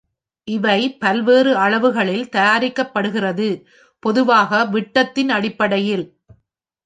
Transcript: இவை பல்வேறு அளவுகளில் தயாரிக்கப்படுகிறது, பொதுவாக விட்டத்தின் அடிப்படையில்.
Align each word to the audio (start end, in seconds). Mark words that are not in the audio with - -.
இவை 0.47 0.97
பல்வேறு 0.99 1.51
அளவுகளில் 1.55 2.29
தயாரிக்கப்படுகிறது, 2.31 3.49
பொதுவாக 4.03 4.65
விட்டத்தின் 4.65 5.29
அடிப்படையில். 5.29 6.05